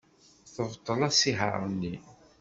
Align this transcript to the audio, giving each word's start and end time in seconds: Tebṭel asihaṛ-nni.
Tebṭel 0.55 0.99
asihaṛ-nni. 1.07 1.95